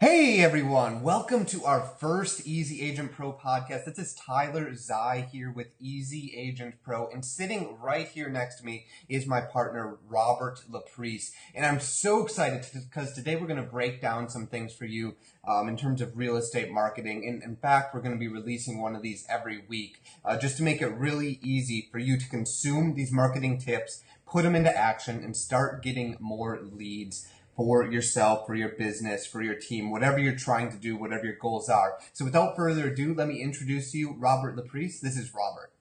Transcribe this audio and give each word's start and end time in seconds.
Hey 0.00 0.38
everyone, 0.38 1.02
welcome 1.02 1.44
to 1.46 1.64
our 1.64 1.80
first 1.80 2.46
Easy 2.46 2.82
Agent 2.82 3.10
Pro 3.10 3.32
podcast. 3.32 3.84
This 3.84 3.98
is 3.98 4.14
Tyler 4.14 4.72
Zey 4.76 5.26
here 5.32 5.50
with 5.50 5.72
Easy 5.80 6.32
Agent 6.36 6.76
Pro, 6.84 7.08
and 7.08 7.24
sitting 7.24 7.76
right 7.80 8.06
here 8.06 8.28
next 8.28 8.60
to 8.60 8.64
me 8.64 8.86
is 9.08 9.26
my 9.26 9.40
partner 9.40 9.98
Robert 10.08 10.60
Laprise. 10.70 11.32
And 11.52 11.66
I'm 11.66 11.80
so 11.80 12.22
excited 12.22 12.64
because 12.72 13.12
today 13.12 13.34
we're 13.34 13.48
going 13.48 13.56
to 13.56 13.68
break 13.68 14.00
down 14.00 14.28
some 14.28 14.46
things 14.46 14.72
for 14.72 14.84
you 14.84 15.16
um, 15.44 15.68
in 15.68 15.76
terms 15.76 16.00
of 16.00 16.16
real 16.16 16.36
estate 16.36 16.70
marketing. 16.70 17.26
And 17.26 17.42
in 17.42 17.56
fact, 17.56 17.92
we're 17.92 18.00
going 18.00 18.14
to 18.14 18.20
be 18.20 18.28
releasing 18.28 18.80
one 18.80 18.94
of 18.94 19.02
these 19.02 19.26
every 19.28 19.64
week 19.66 20.00
uh, 20.24 20.38
just 20.38 20.58
to 20.58 20.62
make 20.62 20.80
it 20.80 20.94
really 20.94 21.40
easy 21.42 21.88
for 21.90 21.98
you 21.98 22.16
to 22.20 22.28
consume 22.28 22.94
these 22.94 23.10
marketing 23.10 23.58
tips, 23.58 24.04
put 24.28 24.44
them 24.44 24.54
into 24.54 24.78
action, 24.78 25.24
and 25.24 25.36
start 25.36 25.82
getting 25.82 26.16
more 26.20 26.60
leads 26.62 27.26
for 27.58 27.84
yourself, 27.84 28.46
for 28.46 28.54
your 28.54 28.68
business, 28.68 29.26
for 29.26 29.42
your 29.42 29.56
team, 29.56 29.90
whatever 29.90 30.20
you're 30.20 30.36
trying 30.36 30.70
to 30.70 30.76
do, 30.76 30.96
whatever 30.96 31.24
your 31.24 31.34
goals 31.34 31.68
are. 31.68 31.98
So 32.12 32.24
without 32.24 32.54
further 32.54 32.86
ado, 32.86 33.12
let 33.12 33.26
me 33.26 33.42
introduce 33.42 33.92
you, 33.92 34.14
Robert 34.16 34.56
Laprise. 34.56 35.00
This 35.00 35.16
is 35.16 35.34
Robert. 35.34 35.72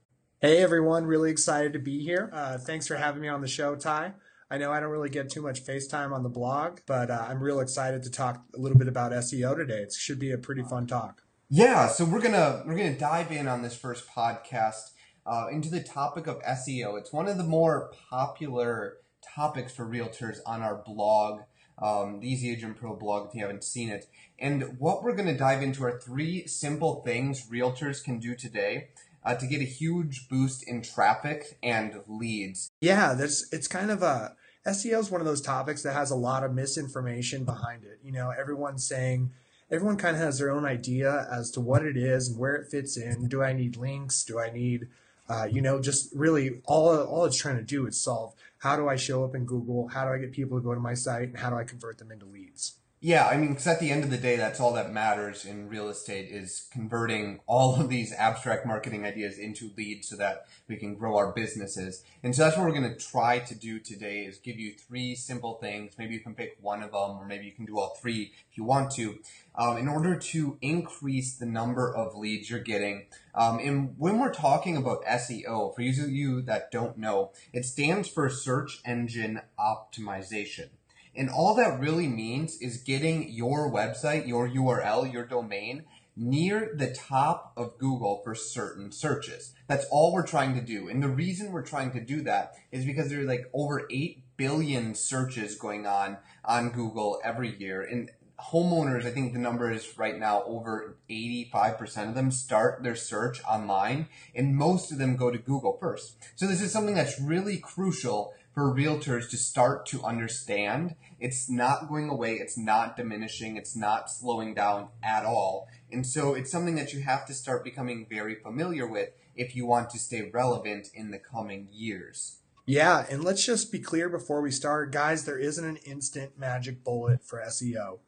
Hey 0.42 0.58
everyone, 0.58 1.06
really 1.06 1.30
excited 1.30 1.74
to 1.74 1.80
be 1.80 2.04
here. 2.04 2.32
Uh, 2.34 2.58
thanks 2.58 2.88
for 2.88 2.96
having 2.96 3.22
me 3.22 3.28
on 3.28 3.42
the 3.42 3.48
show, 3.48 3.76
Ty. 3.76 4.14
I 4.50 4.58
know 4.58 4.72
I 4.72 4.80
don't 4.80 4.90
really 4.90 5.12
get 5.12 5.30
too 5.30 5.44
much 5.44 5.64
FaceTime 5.64 6.12
on 6.12 6.24
the 6.24 6.30
blog, 6.30 6.80
but 6.88 7.12
uh, 7.12 7.28
I'm 7.30 7.44
real 7.44 7.60
excited 7.60 8.02
to 8.04 8.10
talk 8.10 8.44
a 8.56 8.60
little 8.60 8.80
bit 8.80 8.88
about 8.88 9.12
SEO 9.12 9.56
today. 9.56 9.82
It 9.82 9.94
should 9.94 10.18
be 10.18 10.32
a 10.32 10.38
pretty 10.40 10.64
fun 10.64 10.88
talk. 10.88 11.22
Yeah, 11.48 11.90
so 11.90 12.06
we're 12.06 12.22
gonna 12.22 12.64
we're 12.66 12.76
gonna 12.76 12.98
dive 12.98 13.32
in 13.32 13.48
on 13.48 13.62
this 13.62 13.78
first 13.78 14.08
podcast 14.10 14.94
uh, 15.28 15.46
into 15.52 15.70
the 15.70 15.84
topic 15.84 16.26
of 16.26 16.42
SEO. 16.42 16.98
It's 16.98 17.14
one 17.14 17.28
of 17.28 17.38
the 17.38 17.44
more 17.44 17.92
popular 18.10 18.98
topics 19.22 19.76
for 19.76 19.86
realtors 19.86 20.38
on 20.48 20.64
our 20.64 20.82
blog 20.84 21.42
um, 21.80 22.20
the 22.20 22.32
Easy 22.32 22.52
Agent 22.52 22.78
Pro 22.78 22.96
blog 22.96 23.30
if 23.30 23.36
you 23.36 23.42
haven't 23.42 23.64
seen 23.64 23.90
it. 23.90 24.08
And 24.40 24.80
what 24.80 25.04
we're 25.04 25.16
going 25.16 25.28
to 25.28 25.38
dive 25.38 25.62
into 25.62 25.84
are 25.84 26.00
three 26.00 26.48
simple 26.48 27.02
things 27.04 27.48
realtors 27.48 28.04
can 28.04 28.20
do 28.20 28.36
today 28.36 28.90
uh, 29.24 29.36
to 29.36 29.48
get 29.48 29.62
a 29.62 29.66
huge 29.66 30.28
boost 30.30 30.68
in 30.68 30.82
traffic 30.82 31.58
and 31.62 32.02
leads. 32.08 32.72
Yeah, 32.82 33.16
it's 33.20 33.68
kind 33.68 33.92
of 33.92 34.02
a 34.02 34.36
SEO 34.66 35.00
is 35.00 35.12
one 35.12 35.22
of 35.22 35.28
those 35.28 35.42
topics 35.42 35.84
that 35.84 35.94
has 35.94 36.12
a 36.12 36.16
lot 36.16 36.44
of 36.44 36.54
misinformation 36.54 37.44
behind 37.44 37.84
it. 37.84 38.00
You 38.04 38.12
know, 38.12 38.32
everyone's 38.32 38.86
saying 38.86 39.32
everyone 39.72 39.98
kind 39.98 40.16
of 40.16 40.22
has 40.22 40.40
their 40.40 40.52
own 40.52 40.66
idea 40.66 41.28
as 41.32 41.52
to 41.52 41.62
what 41.62 41.86
it 41.86 41.98
is 41.98 42.30
and 42.30 42.38
where 42.38 42.56
it 42.56 42.70
fits 42.70 42.98
in. 42.98 43.28
Do 43.28 43.44
I 43.44 43.54
need 43.54 43.78
links? 43.78 44.24
Do 44.24 44.40
I 44.40 44.50
need 44.50 44.88
uh, 45.30 45.48
you 45.52 45.62
know, 45.62 45.82
just 45.82 46.14
really 46.16 46.62
all 46.66 46.98
all 47.04 47.26
it's 47.26 47.38
trying 47.38 47.58
to 47.58 47.64
do 47.64 47.86
is 47.86 48.02
solve 48.02 48.34
how 48.60 48.76
do 48.76 48.88
I 48.88 48.96
show 48.96 49.24
up 49.24 49.36
in 49.36 49.46
Google, 49.46 49.88
how 49.88 50.06
do 50.06 50.12
I 50.12 50.18
get 50.18 50.32
people 50.32 50.58
to 50.58 50.64
go 50.64 50.74
to 50.74 50.80
my 50.80 50.94
site, 50.94 51.30
and 51.30 51.38
how 51.38 51.50
do 51.50 51.56
I 51.56 51.64
convert 51.64 51.98
them 51.98 52.12
into 52.12 52.26
leads. 52.26 52.80
Yeah, 53.00 53.28
I 53.28 53.38
mean, 53.38 53.50
because 53.50 53.68
at 53.68 53.80
the 53.80 53.92
end 53.92 54.04
of 54.04 54.10
the 54.10 54.18
day, 54.18 54.38
that's 54.38 54.60
all 54.60 54.74
that 54.74 54.92
matters 54.92 55.46
in 55.46 55.70
real 55.70 55.88
estate 55.88 56.30
is 56.32 56.68
converting 56.74 57.42
all 57.46 57.80
of 57.80 57.90
these 57.90 58.12
abstract 58.12 58.66
marketing 58.66 59.06
ideas 59.06 59.38
into 59.38 59.70
leads 59.78 60.10
so 60.10 60.16
that 60.16 60.48
we 60.68 60.78
can 60.78 60.96
grow 60.96 61.16
our 61.16 61.32
businesses. 61.32 62.04
And 62.24 62.36
so 62.36 62.44
that's 62.44 62.58
what 62.58 62.66
we're 62.66 62.80
going 62.80 62.92
to 62.92 63.06
try 63.06 63.38
to 63.38 63.54
do 63.54 63.80
today 63.80 64.22
is 64.22 64.40
give 64.40 64.58
you 64.58 64.74
three 64.74 65.14
simple 65.14 65.60
things. 65.62 65.94
Maybe 66.00 66.16
you 66.16 66.22
can 66.22 66.34
pick 66.34 66.58
one 66.60 66.82
of 66.82 66.92
them, 66.92 67.20
or 67.20 67.26
maybe 67.28 67.46
you 67.46 67.52
can 67.52 67.66
do 67.66 67.78
all 67.78 67.96
three 68.02 68.32
if 68.50 68.58
you 68.58 68.64
want 68.64 68.90
to, 68.94 69.20
um, 69.54 69.78
in 69.78 69.88
order 69.88 70.18
to 70.18 70.58
increase 70.64 71.36
the 71.36 71.46
number 71.46 71.96
of 71.96 72.18
leads 72.18 72.50
you're 72.50 72.60
getting. 72.60 73.06
Um, 73.36 73.60
and 73.60 73.94
when 74.00 74.18
we're 74.18 74.34
talking 74.34 74.76
about 74.76 75.06
SEO, 75.06 75.76
for 75.76 75.84
those 75.84 76.00
of 76.00 76.10
you 76.10 76.42
that 76.42 76.72
don't 76.72 76.98
know, 76.98 77.32
it 77.54 77.64
stands 77.64 78.10
for 78.10 78.28
search 78.28 78.82
engine 78.84 79.42
optimization. 79.60 80.70
And 81.18 81.30
all 81.30 81.56
that 81.56 81.80
really 81.80 82.08
means 82.08 82.58
is 82.62 82.78
getting 82.78 83.30
your 83.32 83.72
website, 83.72 84.28
your 84.28 84.48
URL, 84.48 85.12
your 85.12 85.26
domain 85.26 85.84
near 86.16 86.72
the 86.76 86.94
top 86.94 87.54
of 87.58 87.78
Google 87.78 88.22
for 88.24 88.34
certain 88.34 88.92
searches. 88.92 89.54
That's 89.68 89.86
all 89.92 90.14
we're 90.14 90.26
trying 90.26 90.56
to 90.56 90.62
do. 90.62 90.90
And 90.90 91.02
the 91.02 91.10
reason 91.10 91.52
we're 91.52 91.62
trying 91.62 91.92
to 91.92 92.00
do 92.00 92.22
that 92.24 92.54
is 92.72 92.86
because 92.86 93.10
there 93.10 93.22
are 93.22 93.26
like 93.26 93.50
over 93.54 93.88
8 93.92 94.24
billion 94.38 94.96
searches 94.96 95.56
going 95.56 95.86
on 95.86 96.18
on 96.46 96.70
Google 96.70 97.20
every 97.24 97.56
year. 97.56 97.82
And 97.82 98.12
homeowners, 98.52 99.06
I 99.06 99.12
think 99.12 99.34
the 99.34 99.40
number 99.40 99.72
is 99.72 99.98
right 99.98 100.18
now 100.18 100.44
over 100.44 100.98
85% 101.10 102.10
of 102.10 102.16
them 102.16 102.32
start 102.32 102.84
their 102.84 102.96
search 102.96 103.44
online 103.44 104.08
and 104.36 104.56
most 104.56 104.92
of 104.92 105.00
them 105.00 105.16
go 105.18 105.32
to 105.32 105.38
Google 105.38 105.78
first. 105.80 106.18
So 106.36 106.46
this 106.46 106.62
is 106.62 106.72
something 106.72 106.96
that's 106.96 107.20
really 107.20 107.58
crucial 107.58 108.34
for 108.58 108.74
realtors 108.74 109.30
to 109.30 109.38
start 109.38 109.86
to 109.86 110.04
understand 110.04 110.96
it's 111.20 111.48
not 111.48 111.88
going 111.88 112.10
away, 112.10 112.34
it's 112.34 112.58
not 112.58 112.98
diminishing, 112.98 113.56
it's 113.56 113.76
not 113.76 114.10
slowing 114.10 114.56
down 114.56 114.88
at 115.04 115.24
all. 115.24 115.68
And 115.92 116.04
so 116.04 116.34
it's 116.34 116.52
something 116.52 116.74
that 116.74 116.92
you 116.92 117.02
have 117.02 117.28
to 117.28 117.36
start 117.36 117.64
becoming 117.64 118.08
very 118.10 118.34
familiar 118.34 118.88
with 118.88 119.10
if 119.36 119.56
you 119.56 119.68
want 119.68 119.92
to 119.92 120.00
stay 120.00 120.32
relevant 120.34 120.90
in 120.96 121.12
the 121.12 121.20
coming 121.20 121.68
years. 121.72 122.40
Yeah, 122.66 123.06
and 123.12 123.24
let's 123.24 123.46
just 123.46 123.72
be 123.72 123.78
clear 123.78 124.10
before 124.10 124.42
we 124.42 124.50
start, 124.50 124.92
guys, 124.92 125.26
there 125.26 125.38
isn't 125.38 125.64
an 125.64 125.78
instant 125.86 126.40
magic 126.40 126.84
bullet 126.84 127.24
for 127.24 127.40
SEO. 127.40 128.00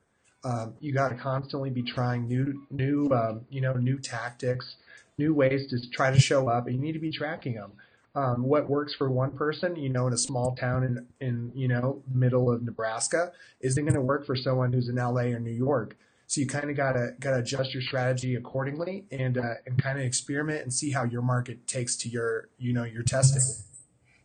Um, 0.44 0.74
you 0.80 0.94
got 0.94 1.10
to 1.10 1.16
constantly 1.16 1.70
be 1.70 1.84
trying 1.84 2.28
new, 2.28 2.66
new, 2.72 3.08
um, 3.12 3.42
you 3.52 3.62
know, 3.62 3.74
new 3.74 4.00
tactics, 4.00 4.78
new 5.16 5.31
ways 5.31 5.70
to 5.70 5.92
try 5.92 6.10
to 6.10 6.20
show 6.20 6.50
up, 6.50 6.66
and 6.66 6.76
you 6.76 6.81
need 6.81 6.94
to 6.94 7.00
be 7.00 7.12
tracking 7.12 7.54
them 7.54 7.74
um, 8.16 8.44
what 8.44 8.70
works 8.70 8.94
for 8.96 9.09
one 9.09 9.31
person, 9.31 9.75
you 9.75 9.90
know, 9.90 10.08
in 10.08 10.14
a 10.14 10.18
small 10.18 10.56
town 10.56 10.84
in, 10.84 11.08
in 11.25 11.52
you 11.53 11.68
know, 11.68 12.02
middle 12.12 12.52
of 12.52 12.64
Nebraska 12.64 13.31
isn't 13.62 13.84
going 13.84 13.94
to 13.94 14.02
work 14.02 14.25
for 14.25 14.36
someone 14.36 14.74
who's 14.74 14.90
in 14.90 14.96
LA 14.96 15.24
or 15.24 15.40
New 15.40 15.52
York. 15.52 15.96
So 16.28 16.42
you 16.42 16.48
kind 16.48 16.69
of 16.69 16.78
gotta 16.78 17.14
gotta 17.19 17.38
adjust 17.38 17.74
your 17.74 17.81
strategy 17.81 18.36
accordingly 18.36 19.06
and 19.09 19.36
uh, 19.36 19.56
and 19.66 19.81
kind 19.81 19.98
of 19.98 20.06
experiment 20.06 20.62
and 20.62 20.72
see 20.72 20.92
how 20.92 21.03
your 21.03 21.24
market 21.24 21.66
takes 21.66 21.96
to 21.98 22.09
your 22.09 22.50
you 22.59 22.72
know 22.72 22.84
your 22.84 23.02
testing. 23.02 23.42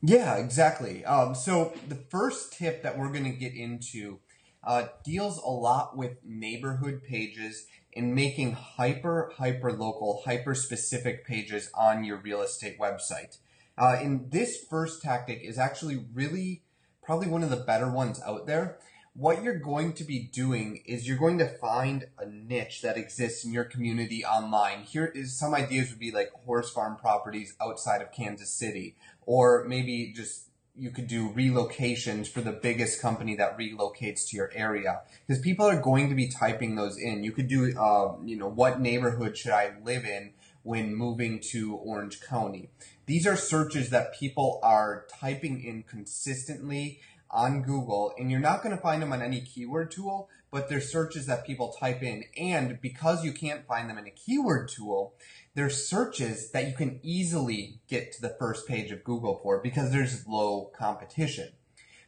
Yeah, 0.02 0.36
exactly. 0.36 1.02
Um, 1.06 1.34
so 1.34 1.72
the 1.88 1.94
first 1.94 2.52
tip 2.52 2.82
that 2.82 2.98
we're 2.98 3.08
going 3.08 3.24
to 3.24 3.30
get 3.30 3.54
into 3.54 4.18
uh, 4.62 4.88
deals 5.02 5.38
a 5.38 5.48
lot 5.48 5.96
with 5.96 6.18
neighborhood 6.22 7.02
pages 7.02 7.66
and 7.96 8.14
making 8.14 8.52
hyper 8.52 9.32
hyper 9.38 9.72
local 9.72 10.22
hyper 10.26 10.54
specific 10.54 11.26
pages 11.26 11.70
on 11.74 12.04
your 12.04 12.18
real 12.18 12.42
estate 12.42 12.78
website. 12.78 13.38
Uh, 13.76 13.96
and 14.00 14.30
this 14.30 14.64
first 14.68 15.02
tactic 15.02 15.40
is 15.42 15.58
actually 15.58 16.04
really 16.12 16.62
probably 17.02 17.28
one 17.28 17.42
of 17.42 17.50
the 17.50 17.56
better 17.56 17.90
ones 17.90 18.20
out 18.24 18.46
there. 18.46 18.78
What 19.16 19.42
you're 19.44 19.58
going 19.58 19.92
to 19.94 20.04
be 20.04 20.18
doing 20.32 20.82
is 20.86 21.06
you're 21.06 21.18
going 21.18 21.38
to 21.38 21.46
find 21.46 22.06
a 22.18 22.26
niche 22.26 22.82
that 22.82 22.96
exists 22.96 23.44
in 23.44 23.52
your 23.52 23.64
community 23.64 24.24
online. 24.24 24.82
Here 24.82 25.06
is 25.06 25.38
some 25.38 25.54
ideas 25.54 25.90
would 25.90 26.00
be 26.00 26.10
like 26.10 26.32
horse 26.44 26.70
farm 26.70 26.96
properties 26.96 27.54
outside 27.60 28.02
of 28.02 28.10
Kansas 28.10 28.50
City, 28.50 28.96
or 29.24 29.64
maybe 29.68 30.12
just 30.14 30.48
you 30.76 30.90
could 30.90 31.06
do 31.06 31.30
relocations 31.30 32.26
for 32.26 32.40
the 32.40 32.50
biggest 32.50 33.00
company 33.00 33.36
that 33.36 33.56
relocates 33.56 34.28
to 34.28 34.36
your 34.36 34.50
area 34.54 35.02
because 35.24 35.40
people 35.40 35.64
are 35.64 35.80
going 35.80 36.08
to 36.08 36.16
be 36.16 36.26
typing 36.26 36.74
those 36.74 36.98
in. 36.98 37.22
You 37.22 37.30
could 37.30 37.46
do, 37.46 37.72
uh, 37.78 38.16
you 38.24 38.36
know, 38.36 38.48
what 38.48 38.80
neighborhood 38.80 39.36
should 39.36 39.52
I 39.52 39.74
live 39.84 40.04
in 40.04 40.32
when 40.64 40.94
moving 40.94 41.38
to 41.52 41.76
Orange 41.76 42.20
County? 42.20 42.70
These 43.06 43.26
are 43.26 43.36
searches 43.36 43.90
that 43.90 44.14
people 44.14 44.60
are 44.62 45.06
typing 45.20 45.62
in 45.62 45.82
consistently 45.82 47.00
on 47.30 47.62
Google, 47.62 48.14
and 48.18 48.30
you're 48.30 48.40
not 48.40 48.62
going 48.62 48.74
to 48.74 48.80
find 48.80 49.02
them 49.02 49.12
on 49.12 49.20
any 49.20 49.40
keyword 49.40 49.90
tool, 49.90 50.28
but 50.50 50.68
they're 50.68 50.80
searches 50.80 51.26
that 51.26 51.44
people 51.44 51.74
type 51.78 52.02
in. 52.02 52.24
And 52.38 52.80
because 52.80 53.24
you 53.24 53.32
can't 53.32 53.66
find 53.66 53.90
them 53.90 53.98
in 53.98 54.06
a 54.06 54.10
keyword 54.10 54.68
tool, 54.68 55.14
they're 55.54 55.68
searches 55.68 56.52
that 56.52 56.68
you 56.68 56.74
can 56.74 57.00
easily 57.02 57.80
get 57.88 58.12
to 58.12 58.22
the 58.22 58.36
first 58.38 58.66
page 58.66 58.90
of 58.92 59.04
Google 59.04 59.40
for 59.42 59.60
because 59.60 59.90
there's 59.90 60.26
low 60.26 60.70
competition. 60.76 61.50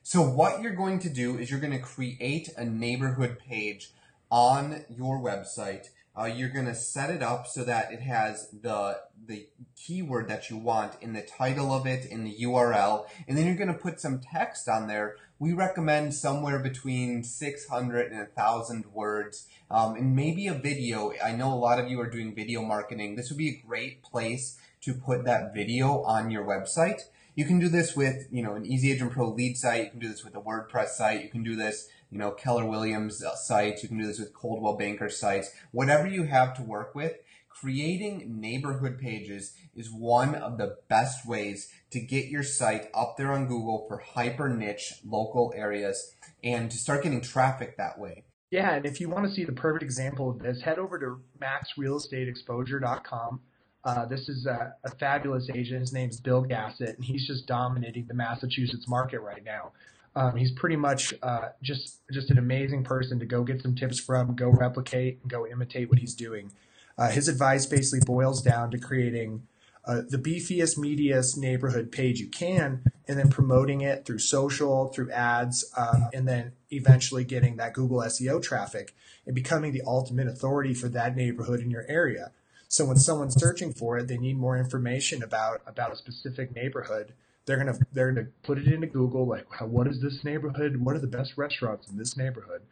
So 0.02 0.22
what 0.22 0.62
you're 0.62 0.76
going 0.76 1.00
to 1.00 1.10
do 1.10 1.36
is 1.36 1.50
you're 1.50 1.60
going 1.60 1.72
to 1.72 1.80
create 1.80 2.48
a 2.56 2.64
neighborhood 2.64 3.38
page 3.40 3.90
on 4.30 4.84
your 4.88 5.18
website 5.18 5.88
uh, 6.18 6.24
you're 6.24 6.48
going 6.48 6.66
to 6.66 6.74
set 6.74 7.10
it 7.10 7.22
up 7.22 7.46
so 7.46 7.62
that 7.64 7.92
it 7.92 8.00
has 8.00 8.50
the 8.50 9.00
the 9.26 9.48
keyword 9.74 10.28
that 10.28 10.50
you 10.50 10.56
want 10.56 10.94
in 11.00 11.12
the 11.12 11.22
title 11.22 11.72
of 11.72 11.86
it, 11.86 12.06
in 12.06 12.24
the 12.24 12.36
URL, 12.42 13.06
and 13.26 13.36
then 13.36 13.46
you're 13.46 13.56
going 13.56 13.72
to 13.72 13.74
put 13.74 14.00
some 14.00 14.20
text 14.20 14.68
on 14.68 14.86
there. 14.86 15.16
We 15.38 15.52
recommend 15.52 16.14
somewhere 16.14 16.58
between 16.58 17.22
600 17.22 18.10
and 18.10 18.20
1,000 18.20 18.86
words, 18.92 19.46
um, 19.70 19.96
and 19.96 20.14
maybe 20.14 20.46
a 20.46 20.54
video. 20.54 21.12
I 21.22 21.32
know 21.32 21.52
a 21.52 21.56
lot 21.56 21.78
of 21.78 21.90
you 21.90 22.00
are 22.00 22.08
doing 22.08 22.34
video 22.34 22.62
marketing. 22.62 23.16
This 23.16 23.28
would 23.30 23.38
be 23.38 23.48
a 23.50 23.66
great 23.66 24.02
place 24.02 24.58
to 24.82 24.94
put 24.94 25.24
that 25.24 25.52
video 25.52 26.02
on 26.02 26.30
your 26.30 26.44
website. 26.44 27.02
You 27.34 27.44
can 27.44 27.58
do 27.58 27.68
this 27.68 27.94
with, 27.94 28.28
you 28.30 28.42
know, 28.42 28.54
an 28.54 28.64
Easy 28.64 28.90
Agent 28.90 29.12
Pro 29.12 29.28
lead 29.28 29.58
site. 29.58 29.84
You 29.84 29.90
can 29.90 29.98
do 29.98 30.08
this 30.08 30.24
with 30.24 30.34
a 30.34 30.40
WordPress 30.40 30.88
site. 30.90 31.22
You 31.22 31.28
can 31.28 31.42
do 31.42 31.54
this 31.54 31.88
you 32.10 32.18
know, 32.18 32.30
Keller 32.30 32.64
Williams 32.64 33.22
sites. 33.36 33.82
You 33.82 33.88
can 33.88 33.98
do 33.98 34.06
this 34.06 34.18
with 34.18 34.32
Coldwell 34.32 34.76
Banker 34.76 35.08
sites. 35.08 35.50
Whatever 35.72 36.06
you 36.06 36.24
have 36.24 36.54
to 36.56 36.62
work 36.62 36.94
with, 36.94 37.14
creating 37.48 38.40
neighborhood 38.40 38.98
pages 38.98 39.54
is 39.74 39.90
one 39.90 40.34
of 40.34 40.58
the 40.58 40.76
best 40.88 41.26
ways 41.26 41.70
to 41.90 42.00
get 42.00 42.26
your 42.26 42.42
site 42.42 42.88
up 42.94 43.16
there 43.16 43.32
on 43.32 43.46
Google 43.46 43.86
for 43.88 43.98
hyper 43.98 44.48
niche 44.48 44.94
local 45.04 45.52
areas 45.56 46.14
and 46.44 46.70
to 46.70 46.76
start 46.76 47.02
getting 47.02 47.20
traffic 47.20 47.76
that 47.76 47.98
way. 47.98 48.24
Yeah, 48.50 48.74
and 48.74 48.86
if 48.86 49.00
you 49.00 49.08
want 49.08 49.26
to 49.26 49.32
see 49.32 49.44
the 49.44 49.52
perfect 49.52 49.82
example 49.82 50.30
of 50.30 50.38
this, 50.38 50.62
head 50.62 50.78
over 50.78 50.98
to 50.98 51.20
maxrealestateexposure.com. 51.40 53.40
Uh, 53.84 54.04
this 54.06 54.28
is 54.28 54.46
a, 54.46 54.74
a, 54.84 54.90
fabulous 54.96 55.48
agent. 55.54 55.80
His 55.80 55.92
name's 55.92 56.20
Bill 56.20 56.42
Gassett, 56.42 56.96
and 56.96 57.04
he's 57.04 57.26
just 57.26 57.46
dominating 57.46 58.06
the 58.06 58.14
Massachusetts 58.14 58.88
market 58.88 59.20
right 59.20 59.44
now. 59.44 59.72
Um, 60.16 60.34
he's 60.34 60.50
pretty 60.50 60.76
much 60.76 61.14
uh, 61.22 61.50
just 61.62 62.00
just 62.10 62.30
an 62.30 62.38
amazing 62.38 62.82
person 62.82 63.18
to 63.20 63.26
go 63.26 63.44
get 63.44 63.60
some 63.62 63.76
tips 63.76 64.00
from, 64.00 64.34
go 64.34 64.48
replicate, 64.48 65.18
and 65.22 65.30
go 65.30 65.46
imitate 65.46 65.90
what 65.90 65.98
he's 65.98 66.14
doing. 66.14 66.50
Uh, 66.98 67.10
his 67.10 67.28
advice 67.28 67.66
basically 67.66 68.00
boils 68.04 68.42
down 68.42 68.70
to 68.70 68.78
creating 68.78 69.46
uh, 69.84 70.00
the 70.08 70.16
beefiest, 70.16 70.78
meatiest 70.78 71.36
neighborhood 71.36 71.92
page 71.92 72.18
you 72.18 72.28
can, 72.28 72.82
and 73.06 73.18
then 73.18 73.28
promoting 73.28 73.82
it 73.82 74.06
through 74.06 74.18
social, 74.18 74.88
through 74.88 75.10
ads, 75.12 75.70
um, 75.76 76.08
and 76.12 76.26
then 76.26 76.52
eventually 76.72 77.22
getting 77.22 77.56
that 77.56 77.74
Google 77.74 77.98
SEO 77.98 78.42
traffic 78.42 78.94
and 79.26 79.34
becoming 79.34 79.72
the 79.72 79.82
ultimate 79.86 80.26
authority 80.26 80.72
for 80.72 80.88
that 80.88 81.14
neighborhood 81.14 81.60
in 81.60 81.70
your 81.70 81.84
area. 81.88 82.32
So 82.68 82.84
when 82.86 82.96
someone's 82.96 83.38
searching 83.38 83.72
for 83.72 83.98
it, 83.98 84.08
they 84.08 84.16
need 84.16 84.38
more 84.38 84.56
information 84.56 85.22
about 85.22 85.60
about 85.66 85.92
a 85.92 85.96
specific 85.96 86.54
neighborhood. 86.54 87.12
They're 87.46 87.56
gonna 87.56 87.78
they're 87.92 88.12
gonna 88.12 88.28
put 88.42 88.58
it 88.58 88.66
into 88.66 88.86
Google 88.86 89.26
like, 89.26 89.46
what 89.60 89.86
is 89.86 90.00
this 90.02 90.24
neighborhood? 90.24 90.76
What 90.76 90.96
are 90.96 91.00
the 91.00 91.06
best 91.06 91.36
restaurants 91.36 91.88
in 91.88 91.96
this 91.96 92.16
neighborhood? 92.16 92.62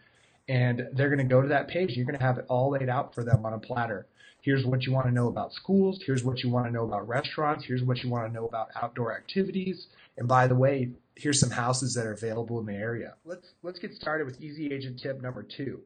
And 0.49 0.88
they're 0.93 1.09
gonna 1.09 1.25
go 1.25 1.41
to 1.41 1.49
that 1.49 1.69
page. 1.69 1.97
You're 1.97 2.06
gonna 2.06 2.23
have 2.23 2.38
it 2.38 2.47
all 2.49 2.71
laid 2.71 2.88
out 2.88 3.15
for 3.15 3.25
them 3.25 3.47
on 3.47 3.55
a 3.55 3.59
platter 3.59 4.06
Here's 4.44 4.67
what 4.67 4.85
you 4.85 4.93
want 4.93 5.06
to 5.06 5.11
know 5.11 5.29
about 5.29 5.55
schools. 5.55 6.03
Here's 6.05 6.23
what 6.23 6.43
you 6.43 6.50
want 6.50 6.67
to 6.67 6.71
know 6.71 6.85
about 6.85 7.09
restaurants. 7.09 7.65
Here's 7.65 7.82
what 7.82 8.03
you 8.03 8.11
want 8.11 8.29
to 8.29 8.32
know 8.32 8.47
about 8.47 8.69
outdoor 8.76 9.17
activities. 9.17 9.87
And 10.19 10.29
by 10.29 10.47
the 10.47 10.55
way, 10.55 10.91
here's 11.15 11.41
some 11.41 11.49
houses 11.49 11.94
that 11.94 12.05
are 12.05 12.12
available 12.12 12.61
in 12.61 12.67
the 12.67 12.75
area. 12.75 13.15
Let's 13.25 13.55
let's 13.62 13.79
get 13.79 13.94
started 13.94 14.26
with 14.26 14.43
easy 14.43 14.71
agent 14.71 15.00
tip 15.00 15.23
number 15.23 15.43
two. 15.43 15.81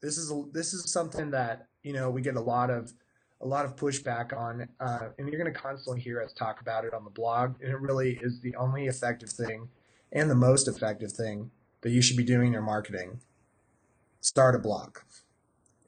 This 0.00 0.18
is 0.18 0.32
this 0.52 0.74
is 0.74 0.90
something 0.90 1.30
that 1.30 1.68
you 1.84 1.92
know 1.92 2.10
we 2.10 2.22
get 2.22 2.34
a 2.34 2.40
lot 2.40 2.70
of 2.70 2.92
a 3.42 3.46
lot 3.46 3.64
of 3.64 3.76
pushback 3.76 4.36
on, 4.36 4.68
uh, 4.80 5.08
and 5.18 5.28
you're 5.28 5.40
going 5.40 5.52
to 5.52 5.58
constantly 5.58 6.00
hear 6.00 6.22
us 6.22 6.32
talk 6.32 6.60
about 6.60 6.84
it 6.84 6.94
on 6.94 7.04
the 7.04 7.10
blog. 7.10 7.56
And 7.60 7.70
it 7.70 7.80
really 7.80 8.18
is 8.22 8.40
the 8.40 8.54
only 8.54 8.86
effective 8.86 9.30
thing 9.30 9.68
and 10.12 10.30
the 10.30 10.36
most 10.36 10.68
effective 10.68 11.12
thing 11.12 11.50
that 11.80 11.90
you 11.90 12.00
should 12.00 12.16
be 12.16 12.24
doing 12.24 12.48
in 12.48 12.52
your 12.52 12.62
marketing. 12.62 13.20
Start 14.20 14.54
a 14.54 14.58
blog. 14.58 14.98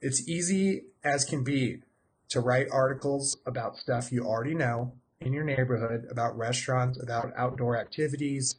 It's 0.01 0.27
easy 0.27 0.83
as 1.03 1.23
can 1.23 1.43
be 1.43 1.79
to 2.29 2.41
write 2.41 2.67
articles 2.71 3.37
about 3.45 3.77
stuff 3.77 4.11
you 4.11 4.25
already 4.25 4.53
know 4.53 4.93
in 5.21 5.31
your 5.31 5.45
neighborhood, 5.45 6.05
about 6.11 6.37
restaurants, 6.37 7.01
about 7.01 7.31
outdoor 7.37 7.77
activities, 7.77 8.55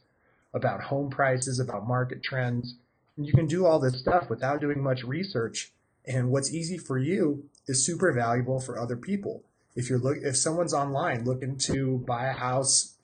about 0.53 0.81
home 0.81 1.11
prices, 1.11 1.59
about 1.59 1.87
market 1.87 2.23
trends. 2.23 2.75
And 3.15 3.27
you 3.27 3.33
can 3.33 3.45
do 3.45 3.65
all 3.65 3.79
this 3.79 3.99
stuff 3.99 4.29
without 4.29 4.59
doing 4.59 4.81
much 4.81 5.03
research. 5.03 5.71
And 6.05 6.31
what's 6.31 6.51
easy 6.51 6.77
for 6.77 6.97
you 6.97 7.47
is 7.67 7.85
super 7.85 8.11
valuable 8.11 8.59
for 8.59 8.79
other 8.79 8.95
people. 8.95 9.43
If 9.75 9.89
you're 9.89 9.99
look, 9.99 10.17
if 10.21 10.35
someone's 10.37 10.73
online 10.73 11.25
looking 11.25 11.57
to 11.59 12.03
buy 12.07 12.27
a 12.27 12.33
house 12.33 12.95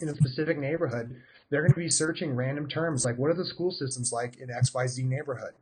in 0.00 0.08
a 0.08 0.14
specific 0.14 0.58
neighborhood, 0.58 1.20
they're 1.48 1.62
going 1.62 1.72
to 1.72 1.78
be 1.78 1.90
searching 1.90 2.34
random 2.34 2.68
terms 2.68 3.04
like 3.04 3.16
what 3.16 3.30
are 3.30 3.34
the 3.34 3.44
school 3.44 3.70
systems 3.70 4.12
like 4.12 4.36
in 4.36 4.48
XYZ 4.48 5.04
neighborhood? 5.04 5.52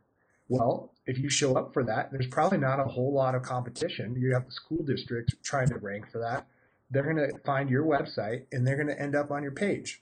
Well, 0.47 0.93
if 1.05 1.17
you 1.17 1.29
show 1.29 1.55
up 1.55 1.73
for 1.73 1.83
that, 1.83 2.11
there's 2.11 2.27
probably 2.27 2.59
not 2.59 2.79
a 2.79 2.85
whole 2.85 3.13
lot 3.13 3.35
of 3.35 3.43
competition. 3.43 4.15
You 4.15 4.33
have 4.33 4.45
the 4.45 4.51
school 4.51 4.83
district 4.83 5.35
trying 5.43 5.69
to 5.69 5.77
rank 5.77 6.11
for 6.11 6.19
that. 6.19 6.47
They're 6.91 7.03
going 7.03 7.17
to 7.17 7.37
find 7.45 7.69
your 7.69 7.83
website 7.83 8.43
and 8.51 8.65
they're 8.65 8.75
going 8.75 8.95
to 8.95 9.01
end 9.01 9.15
up 9.15 9.31
on 9.31 9.43
your 9.43 9.51
page. 9.51 10.01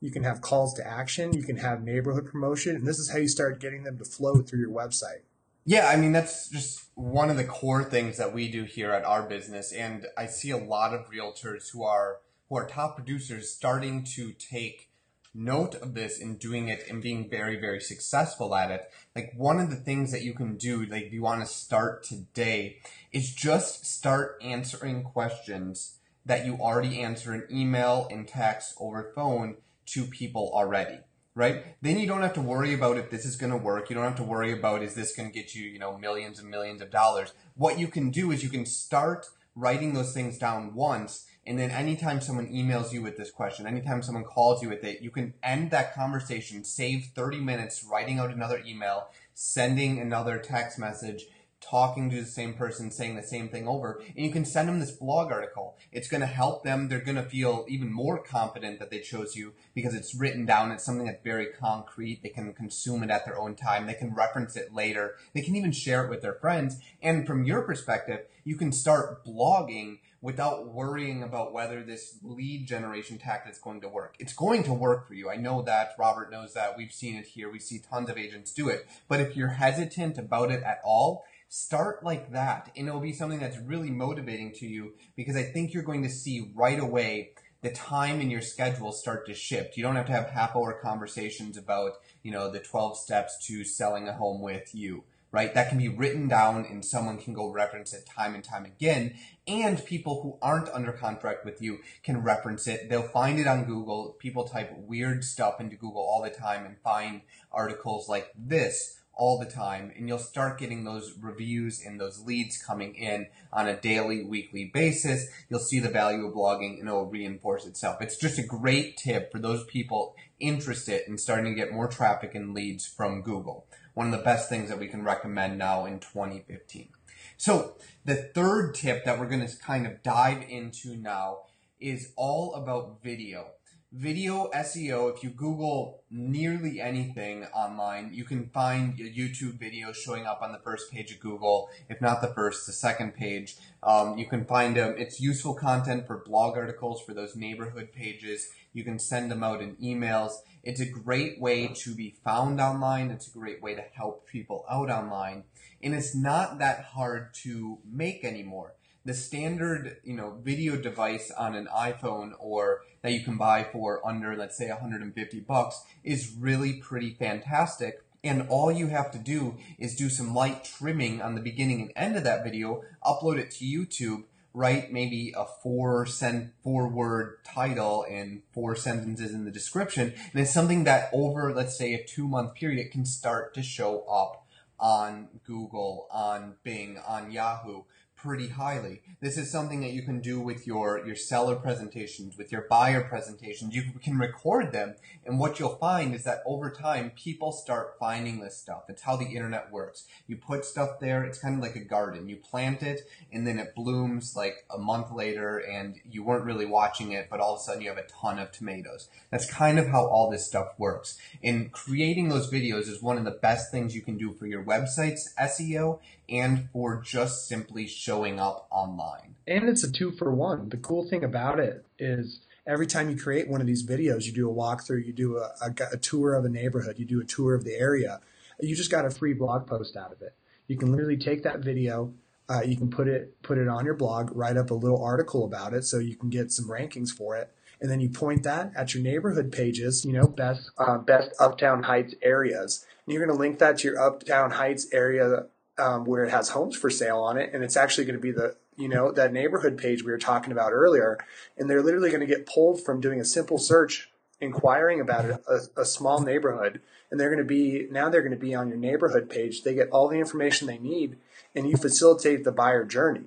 You 0.00 0.10
can 0.10 0.24
have 0.24 0.40
calls 0.42 0.74
to 0.74 0.86
action, 0.86 1.32
you 1.32 1.42
can 1.42 1.56
have 1.56 1.82
neighborhood 1.82 2.26
promotion, 2.26 2.76
and 2.76 2.86
this 2.86 2.98
is 2.98 3.10
how 3.10 3.18
you 3.18 3.28
start 3.28 3.60
getting 3.60 3.84
them 3.84 3.96
to 3.98 4.04
flow 4.04 4.42
through 4.42 4.60
your 4.60 4.70
website. 4.70 5.22
Yeah, 5.66 5.88
I 5.88 5.96
mean, 5.96 6.12
that's 6.12 6.50
just 6.50 6.84
one 6.94 7.30
of 7.30 7.36
the 7.36 7.44
core 7.44 7.84
things 7.84 8.18
that 8.18 8.34
we 8.34 8.48
do 8.48 8.64
here 8.64 8.92
at 8.92 9.04
our 9.04 9.22
business. 9.22 9.72
And 9.72 10.06
I 10.16 10.26
see 10.26 10.50
a 10.50 10.58
lot 10.58 10.92
of 10.92 11.10
realtors 11.10 11.70
who 11.72 11.82
are 11.82 12.18
who 12.48 12.56
are 12.56 12.66
top 12.66 12.96
producers 12.96 13.50
starting 13.50 14.04
to 14.04 14.32
take 14.32 14.90
note 15.34 15.74
of 15.76 15.94
this 15.94 16.20
and 16.20 16.38
doing 16.38 16.68
it 16.68 16.84
and 16.88 17.02
being 17.02 17.28
very, 17.28 17.58
very 17.58 17.80
successful 17.80 18.54
at 18.54 18.70
it. 18.70 18.82
Like 19.16 19.32
one 19.34 19.58
of 19.58 19.70
the 19.70 19.76
things 19.76 20.12
that 20.12 20.22
you 20.22 20.34
can 20.34 20.56
do, 20.56 20.84
like 20.84 21.04
if 21.04 21.12
you 21.12 21.22
want 21.22 21.40
to 21.40 21.46
start 21.46 22.04
today, 22.04 22.78
is 23.12 23.34
just 23.34 23.86
start 23.86 24.38
answering 24.42 25.02
questions 25.02 25.96
that 26.26 26.44
you 26.44 26.56
already 26.56 27.00
answer 27.00 27.34
in 27.34 27.46
email 27.50 28.06
and 28.10 28.28
text 28.28 28.74
over 28.78 29.10
phone 29.14 29.56
to 29.86 30.04
people 30.04 30.50
already. 30.54 30.98
Right? 31.34 31.76
Then 31.82 31.98
you 31.98 32.06
don't 32.06 32.22
have 32.22 32.34
to 32.34 32.40
worry 32.40 32.74
about 32.74 32.96
if 32.96 33.10
this 33.10 33.24
is 33.24 33.34
going 33.36 33.50
to 33.50 33.58
work. 33.58 33.90
You 33.90 33.96
don't 33.96 34.04
have 34.04 34.16
to 34.16 34.22
worry 34.22 34.52
about 34.52 34.82
is 34.82 34.94
this 34.94 35.14
going 35.14 35.30
to 35.30 35.34
get 35.34 35.54
you, 35.54 35.66
you 35.66 35.80
know, 35.80 35.98
millions 35.98 36.38
and 36.38 36.48
millions 36.48 36.80
of 36.80 36.90
dollars. 36.90 37.32
What 37.56 37.78
you 37.78 37.88
can 37.88 38.10
do 38.10 38.30
is 38.30 38.44
you 38.44 38.50
can 38.50 38.66
start 38.66 39.26
writing 39.56 39.94
those 39.94 40.12
things 40.12 40.38
down 40.38 40.74
once 40.74 41.26
and 41.46 41.58
then 41.58 41.70
anytime 41.70 42.20
someone 42.20 42.46
emails 42.48 42.92
you 42.92 43.02
with 43.02 43.16
this 43.16 43.30
question, 43.30 43.66
anytime 43.66 44.02
someone 44.02 44.24
calls 44.24 44.62
you 44.62 44.70
with 44.70 44.82
it, 44.82 45.02
you 45.02 45.10
can 45.10 45.34
end 45.42 45.70
that 45.70 45.94
conversation, 45.94 46.64
save 46.64 47.10
30 47.14 47.38
minutes 47.38 47.84
writing 47.84 48.18
out 48.18 48.30
another 48.30 48.62
email, 48.66 49.08
sending 49.34 49.98
another 49.98 50.38
text 50.38 50.78
message, 50.78 51.26
talking 51.68 52.10
to 52.10 52.20
the 52.20 52.26
same 52.26 52.54
person, 52.54 52.90
saying 52.90 53.16
the 53.16 53.22
same 53.22 53.48
thing 53.48 53.66
over, 53.66 54.02
and 54.16 54.24
you 54.24 54.30
can 54.30 54.44
send 54.44 54.68
them 54.68 54.80
this 54.80 54.90
blog 54.90 55.32
article. 55.32 55.76
It's 55.92 56.08
going 56.08 56.20
to 56.20 56.26
help 56.26 56.64
them. 56.64 56.88
They're 56.88 57.00
going 57.00 57.16
to 57.16 57.22
feel 57.22 57.64
even 57.68 57.92
more 57.92 58.22
confident 58.22 58.78
that 58.78 58.90
they 58.90 59.00
chose 59.00 59.36
you 59.36 59.54
because 59.74 59.94
it's 59.94 60.14
written 60.14 60.44
down. 60.46 60.72
It's 60.72 60.84
something 60.84 61.06
that's 61.06 61.22
very 61.22 61.46
concrete. 61.46 62.22
They 62.22 62.28
can 62.28 62.52
consume 62.52 63.02
it 63.02 63.10
at 63.10 63.24
their 63.24 63.38
own 63.38 63.54
time. 63.54 63.86
They 63.86 63.94
can 63.94 64.14
reference 64.14 64.56
it 64.56 64.74
later. 64.74 65.14
They 65.34 65.42
can 65.42 65.56
even 65.56 65.72
share 65.72 66.04
it 66.04 66.10
with 66.10 66.22
their 66.22 66.34
friends. 66.34 66.78
And 67.02 67.26
from 67.26 67.44
your 67.44 67.62
perspective, 67.62 68.26
you 68.44 68.56
can 68.56 68.72
start 68.72 69.24
blogging 69.24 69.98
without 70.20 70.72
worrying 70.72 71.22
about 71.22 71.52
whether 71.52 71.82
this 71.82 72.18
lead 72.22 72.66
generation 72.66 73.18
tactic 73.18 73.52
is 73.52 73.58
going 73.58 73.80
to 73.82 73.88
work. 73.88 74.16
It's 74.18 74.32
going 74.32 74.62
to 74.62 74.72
work 74.72 75.06
for 75.06 75.12
you. 75.12 75.28
I 75.28 75.36
know 75.36 75.60
that. 75.62 75.90
Robert 75.98 76.30
knows 76.30 76.54
that. 76.54 76.78
We've 76.78 76.92
seen 76.92 77.16
it 77.16 77.26
here. 77.26 77.50
We 77.50 77.58
see 77.58 77.78
tons 77.78 78.08
of 78.08 78.16
agents 78.16 78.52
do 78.52 78.70
it. 78.70 78.86
But 79.06 79.20
if 79.20 79.36
you're 79.36 79.48
hesitant 79.48 80.16
about 80.16 80.50
it 80.50 80.62
at 80.62 80.80
all, 80.82 81.24
start 81.54 82.02
like 82.02 82.32
that. 82.32 82.72
And 82.76 82.88
it'll 82.88 83.00
be 83.00 83.12
something 83.12 83.38
that's 83.38 83.58
really 83.58 83.90
motivating 83.90 84.52
to 84.54 84.66
you 84.66 84.94
because 85.14 85.36
I 85.36 85.44
think 85.44 85.72
you're 85.72 85.84
going 85.84 86.02
to 86.02 86.10
see 86.10 86.50
right 86.52 86.80
away 86.80 87.30
the 87.62 87.70
time 87.70 88.20
in 88.20 88.28
your 88.28 88.42
schedule 88.42 88.90
start 88.90 89.24
to 89.26 89.34
shift. 89.34 89.76
You 89.76 89.84
don't 89.84 89.94
have 89.94 90.06
to 90.06 90.12
have 90.12 90.30
half 90.30 90.56
hour 90.56 90.72
conversations 90.82 91.56
about, 91.56 91.92
you 92.24 92.32
know, 92.32 92.50
the 92.50 92.58
12 92.58 92.98
steps 92.98 93.38
to 93.46 93.62
selling 93.62 94.08
a 94.08 94.14
home 94.14 94.42
with 94.42 94.74
you 94.74 95.04
right? 95.30 95.52
That 95.52 95.68
can 95.68 95.78
be 95.78 95.88
written 95.88 96.28
down 96.28 96.64
and 96.64 96.84
someone 96.84 97.18
can 97.18 97.34
go 97.34 97.50
reference 97.50 97.92
it 97.92 98.06
time 98.06 98.36
and 98.36 98.44
time 98.44 98.64
again. 98.64 99.16
And 99.48 99.84
people 99.84 100.22
who 100.22 100.38
aren't 100.40 100.68
under 100.68 100.92
contract 100.92 101.44
with 101.44 101.60
you 101.60 101.80
can 102.04 102.22
reference 102.22 102.68
it. 102.68 102.88
They'll 102.88 103.02
find 103.02 103.40
it 103.40 103.48
on 103.48 103.64
Google. 103.64 104.14
People 104.20 104.44
type 104.44 104.72
weird 104.76 105.24
stuff 105.24 105.60
into 105.60 105.74
Google 105.74 106.02
all 106.02 106.22
the 106.22 106.30
time 106.30 106.64
and 106.64 106.78
find 106.78 107.22
articles 107.50 108.08
like 108.08 108.30
this 108.38 109.00
all 109.16 109.38
the 109.38 109.50
time 109.50 109.92
and 109.96 110.08
you'll 110.08 110.18
start 110.18 110.58
getting 110.58 110.84
those 110.84 111.14
reviews 111.20 111.82
and 111.84 112.00
those 112.00 112.20
leads 112.20 112.60
coming 112.60 112.94
in 112.94 113.26
on 113.52 113.68
a 113.68 113.80
daily 113.80 114.24
weekly 114.24 114.70
basis 114.72 115.26
you'll 115.48 115.60
see 115.60 115.78
the 115.78 115.88
value 115.88 116.26
of 116.26 116.34
blogging 116.34 116.78
and 116.78 116.88
it'll 116.88 117.06
reinforce 117.06 117.66
itself 117.66 117.96
it's 118.00 118.16
just 118.16 118.38
a 118.38 118.42
great 118.42 118.96
tip 118.96 119.30
for 119.30 119.38
those 119.38 119.64
people 119.64 120.14
interested 120.40 121.02
in 121.06 121.16
starting 121.16 121.54
to 121.54 121.54
get 121.54 121.72
more 121.72 121.88
traffic 121.88 122.34
and 122.34 122.54
leads 122.54 122.86
from 122.86 123.22
google 123.22 123.66
one 123.94 124.06
of 124.06 124.12
the 124.12 124.24
best 124.24 124.48
things 124.48 124.68
that 124.68 124.78
we 124.78 124.88
can 124.88 125.04
recommend 125.04 125.56
now 125.58 125.86
in 125.86 126.00
2015. 126.00 126.88
So 127.36 127.76
the 128.04 128.16
third 128.16 128.74
tip 128.74 129.04
that 129.04 129.18
we're 129.18 129.28
going 129.28 129.46
to 129.46 129.56
kind 129.58 129.86
of 129.86 130.02
dive 130.02 130.44
into 130.48 130.96
now 130.96 131.38
is 131.80 132.12
all 132.16 132.54
about 132.54 133.02
video. 133.02 133.52
Video 133.96 134.50
SEO, 134.52 135.14
if 135.14 135.22
you 135.22 135.30
Google 135.30 136.02
nearly 136.10 136.80
anything 136.80 137.44
online, 137.54 138.10
you 138.12 138.24
can 138.24 138.48
find 138.48 138.98
a 138.98 139.04
YouTube 139.04 139.56
video 139.60 139.92
showing 139.92 140.26
up 140.26 140.42
on 140.42 140.50
the 140.50 140.58
first 140.58 140.90
page 140.90 141.12
of 141.12 141.20
Google, 141.20 141.70
if 141.88 142.00
not 142.00 142.20
the 142.20 142.34
first, 142.34 142.66
the 142.66 142.72
second 142.72 143.14
page. 143.14 143.56
Um, 143.84 144.18
you 144.18 144.26
can 144.26 144.46
find 144.46 144.76
them. 144.76 144.96
It's 144.98 145.20
useful 145.20 145.54
content 145.54 146.08
for 146.08 146.24
blog 146.26 146.56
articles, 146.56 147.02
for 147.02 147.14
those 147.14 147.36
neighborhood 147.36 147.92
pages. 147.92 148.48
You 148.72 148.82
can 148.82 148.98
send 148.98 149.30
them 149.30 149.44
out 149.44 149.62
in 149.62 149.76
emails. 149.76 150.32
It's 150.64 150.80
a 150.80 150.86
great 150.86 151.40
way 151.40 151.68
to 151.68 151.94
be 151.94 152.16
found 152.24 152.60
online. 152.60 153.12
It's 153.12 153.28
a 153.28 153.38
great 153.38 153.62
way 153.62 153.76
to 153.76 153.84
help 153.92 154.26
people 154.26 154.64
out 154.68 154.90
online. 154.90 155.44
And 155.80 155.94
it's 155.94 156.16
not 156.16 156.58
that 156.58 156.86
hard 156.96 157.32
to 157.44 157.78
make 157.88 158.24
anymore. 158.24 158.74
The 159.06 159.14
standard, 159.14 159.98
you 160.02 160.14
know, 160.14 160.38
video 160.42 160.76
device 160.76 161.30
on 161.30 161.54
an 161.54 161.68
iPhone 161.74 162.32
or 162.38 162.80
that 163.02 163.12
you 163.12 163.22
can 163.22 163.36
buy 163.36 163.64
for 163.64 164.06
under, 164.06 164.34
let's 164.34 164.56
say, 164.56 164.68
150 164.68 165.40
bucks 165.40 165.82
is 166.02 166.34
really 166.38 166.74
pretty 166.74 167.14
fantastic. 167.14 168.02
And 168.22 168.46
all 168.48 168.72
you 168.72 168.86
have 168.86 169.10
to 169.10 169.18
do 169.18 169.58
is 169.78 169.94
do 169.94 170.08
some 170.08 170.32
light 170.32 170.64
trimming 170.64 171.20
on 171.20 171.34
the 171.34 171.42
beginning 171.42 171.82
and 171.82 171.92
end 171.94 172.16
of 172.16 172.24
that 172.24 172.44
video, 172.44 172.82
upload 173.04 173.38
it 173.38 173.50
to 173.52 173.64
YouTube, 173.66 174.24
write 174.54 174.90
maybe 174.90 175.34
a 175.36 175.44
four 175.44 176.06
sent 176.06 176.54
four 176.62 176.88
word 176.88 177.36
title 177.44 178.06
and 178.08 178.40
four 178.54 178.74
sentences 178.74 179.34
in 179.34 179.44
the 179.44 179.50
description 179.50 180.14
and 180.32 180.40
it's 180.40 180.54
something 180.54 180.84
that 180.84 181.10
over 181.12 181.52
let's 181.52 181.76
say 181.76 181.92
a 181.92 182.04
two 182.06 182.28
month 182.28 182.54
period 182.54 182.78
it 182.78 182.92
can 182.92 183.04
start 183.04 183.52
to 183.52 183.64
show 183.64 184.04
up 184.08 184.46
on 184.78 185.28
Google, 185.44 186.06
on 186.10 186.56
Bing, 186.62 186.98
on 187.06 187.30
Yahoo 187.30 187.82
pretty 188.24 188.48
highly. 188.48 189.02
This 189.20 189.36
is 189.36 189.50
something 189.50 189.82
that 189.82 189.92
you 189.92 190.00
can 190.00 190.20
do 190.20 190.40
with 190.40 190.66
your, 190.66 191.06
your 191.06 191.14
seller 191.14 191.56
presentations, 191.56 192.38
with 192.38 192.50
your 192.50 192.62
buyer 192.70 193.02
presentations. 193.02 193.74
You 193.74 193.82
can 194.02 194.18
record 194.18 194.72
them. 194.72 194.94
And 195.26 195.38
what 195.38 195.58
you'll 195.58 195.76
find 195.76 196.14
is 196.14 196.24
that 196.24 196.42
over 196.46 196.70
time, 196.70 197.12
people 197.14 197.52
start 197.52 197.96
finding 198.00 198.40
this 198.40 198.56
stuff. 198.56 198.84
It's 198.88 199.02
how 199.02 199.16
the 199.16 199.26
internet 199.26 199.70
works. 199.70 200.06
You 200.26 200.36
put 200.36 200.64
stuff 200.64 201.00
there. 201.00 201.22
It's 201.22 201.38
kind 201.38 201.54
of 201.54 201.60
like 201.60 201.76
a 201.76 201.84
garden. 201.84 202.26
You 202.26 202.36
plant 202.36 202.82
it 202.82 203.02
and 203.30 203.46
then 203.46 203.58
it 203.58 203.74
blooms 203.74 204.34
like 204.34 204.64
a 204.70 204.78
month 204.78 205.12
later 205.12 205.58
and 205.58 205.96
you 206.10 206.24
weren't 206.24 206.46
really 206.46 206.66
watching 206.66 207.12
it, 207.12 207.28
but 207.30 207.40
all 207.40 207.54
of 207.54 207.60
a 207.60 207.62
sudden 207.62 207.82
you 207.82 207.90
have 207.90 207.98
a 207.98 208.06
ton 208.06 208.38
of 208.38 208.52
tomatoes. 208.52 209.10
That's 209.30 209.50
kind 209.50 209.78
of 209.78 209.88
how 209.88 210.06
all 210.06 210.30
this 210.30 210.46
stuff 210.46 210.68
works. 210.78 211.18
And 211.42 211.70
creating 211.72 212.30
those 212.30 212.50
videos 212.50 212.88
is 212.88 213.02
one 213.02 213.18
of 213.18 213.24
the 213.24 213.38
best 213.42 213.70
things 213.70 213.94
you 213.94 214.00
can 214.00 214.16
do 214.16 214.32
for 214.32 214.46
your 214.46 214.64
website's 214.64 215.34
SEO 215.38 216.00
and 216.28 216.68
for 216.72 217.02
just 217.02 217.46
simply 217.46 217.86
showing 217.86 218.40
up 218.40 218.66
online. 218.70 219.36
And 219.46 219.68
it's 219.68 219.84
a 219.84 219.90
two 219.90 220.10
for 220.10 220.32
one. 220.32 220.68
The 220.68 220.76
cool 220.76 221.08
thing 221.08 221.22
about 221.22 221.60
it 221.60 221.84
is 221.98 222.40
every 222.66 222.86
time 222.86 223.10
you 223.10 223.16
create 223.16 223.48
one 223.48 223.60
of 223.60 223.66
these 223.66 223.86
videos, 223.86 224.24
you 224.24 224.32
do 224.32 224.50
a 224.50 224.54
walkthrough, 224.54 225.04
you 225.04 225.12
do 225.12 225.38
a, 225.38 225.52
a, 225.60 225.74
a 225.92 225.96
tour 225.96 226.34
of 226.34 226.44
a 226.44 226.48
neighborhood, 226.48 226.98
you 226.98 227.04
do 227.04 227.20
a 227.20 227.24
tour 227.24 227.54
of 227.54 227.64
the 227.64 227.74
area, 227.74 228.20
you 228.60 228.74
just 228.74 228.90
got 228.90 229.04
a 229.04 229.10
free 229.10 229.34
blog 229.34 229.66
post 229.66 229.96
out 229.96 230.12
of 230.12 230.22
it. 230.22 230.34
You 230.66 230.76
can 230.76 230.90
literally 230.90 231.18
take 231.18 231.42
that 231.42 231.60
video, 231.60 232.14
uh, 232.48 232.62
you 232.64 232.76
can 232.76 232.90
put 232.90 233.08
it 233.08 233.40
put 233.42 233.58
it 233.58 233.68
on 233.68 233.84
your 233.84 233.94
blog, 233.94 234.34
write 234.34 234.56
up 234.56 234.70
a 234.70 234.74
little 234.74 235.02
article 235.02 235.44
about 235.44 235.74
it, 235.74 235.84
so 235.84 235.98
you 235.98 236.16
can 236.16 236.30
get 236.30 236.52
some 236.52 236.68
rankings 236.68 237.10
for 237.10 237.36
it, 237.36 237.50
and 237.80 237.90
then 237.90 238.00
you 238.00 238.08
point 238.08 238.42
that 238.42 238.72
at 238.76 238.94
your 238.94 239.02
neighborhood 239.02 239.50
pages. 239.52 240.04
You 240.04 240.12
know, 240.12 240.26
best 240.26 240.70
uh, 240.78 240.98
best 240.98 241.30
Uptown 241.40 241.82
Heights 241.82 242.14
areas, 242.22 242.86
and 243.06 243.14
you're 243.14 243.24
going 243.24 243.34
to 243.34 243.40
link 243.40 243.58
that 243.58 243.78
to 243.78 243.88
your 243.88 244.00
Uptown 244.00 244.52
Heights 244.52 244.86
area 244.92 245.46
um, 245.78 246.04
where 246.04 246.24
it 246.24 246.30
has 246.30 246.50
homes 246.50 246.76
for 246.76 246.90
sale 246.90 247.18
on 247.18 247.36
it, 247.36 247.50
and 247.52 247.64
it's 247.64 247.76
actually 247.76 248.04
going 248.04 248.16
to 248.16 248.22
be 248.22 248.32
the 248.32 248.56
you 248.76 248.88
know 248.88 249.12
that 249.12 249.32
neighborhood 249.32 249.78
page 249.78 250.02
we 250.02 250.10
were 250.10 250.18
talking 250.18 250.52
about 250.52 250.72
earlier, 250.72 251.18
and 251.56 251.68
they're 251.68 251.82
literally 251.82 252.10
going 252.10 252.20
to 252.20 252.26
get 252.26 252.46
pulled 252.46 252.82
from 252.82 253.00
doing 253.00 253.20
a 253.20 253.24
simple 253.24 253.58
search 253.58 254.10
inquiring 254.40 255.00
about 255.00 255.24
it, 255.24 255.42
a, 255.48 255.80
a 255.80 255.84
small 255.84 256.20
neighborhood, 256.20 256.80
and 257.10 257.18
they're 257.18 257.30
going 257.30 257.38
to 257.38 257.44
be 257.44 257.86
now 257.90 258.08
they're 258.08 258.22
going 258.22 258.32
to 258.32 258.38
be 258.38 258.54
on 258.54 258.68
your 258.68 258.78
neighborhood 258.78 259.28
page. 259.28 259.62
They 259.62 259.74
get 259.74 259.90
all 259.90 260.08
the 260.08 260.18
information 260.18 260.66
they 260.66 260.78
need, 260.78 261.16
and 261.54 261.68
you 261.68 261.76
facilitate 261.76 262.44
the 262.44 262.52
buyer 262.52 262.84
journey. 262.84 263.24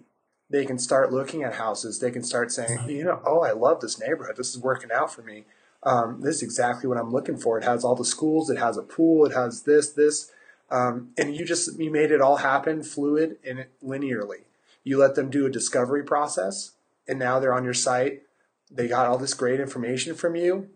They 0.49 0.65
can 0.65 0.79
start 0.79 1.11
looking 1.11 1.43
at 1.43 1.55
houses. 1.55 1.99
They 1.99 2.11
can 2.11 2.23
start 2.23 2.51
saying, 2.51 2.89
you 2.89 3.03
know, 3.03 3.21
oh, 3.25 3.41
I 3.41 3.51
love 3.51 3.81
this 3.81 3.99
neighborhood. 3.99 4.37
This 4.37 4.55
is 4.55 4.59
working 4.61 4.91
out 4.93 5.13
for 5.13 5.21
me. 5.21 5.43
Um, 5.83 6.21
this 6.21 6.37
is 6.37 6.43
exactly 6.43 6.87
what 6.87 6.97
I'm 6.97 7.11
looking 7.11 7.37
for. 7.37 7.57
It 7.57 7.63
has 7.63 7.83
all 7.83 7.95
the 7.95 8.05
schools. 8.05 8.49
It 8.49 8.57
has 8.57 8.77
a 8.77 8.81
pool. 8.81 9.25
It 9.25 9.33
has 9.33 9.63
this, 9.63 9.91
this. 9.91 10.31
Um, 10.69 11.11
and 11.17 11.35
you 11.35 11.45
just 11.45 11.79
you 11.79 11.91
made 11.91 12.11
it 12.11 12.21
all 12.21 12.37
happen 12.37 12.83
fluid 12.83 13.37
and 13.45 13.65
linearly. 13.83 14.43
You 14.83 14.97
let 14.97 15.15
them 15.15 15.29
do 15.29 15.45
a 15.45 15.51
discovery 15.51 16.03
process, 16.03 16.71
and 17.07 17.19
now 17.19 17.39
they're 17.39 17.53
on 17.53 17.63
your 17.63 17.73
site. 17.73 18.23
They 18.69 18.87
got 18.87 19.07
all 19.07 19.17
this 19.17 19.33
great 19.33 19.59
information 19.59 20.13
from 20.15 20.35
you, 20.35 20.69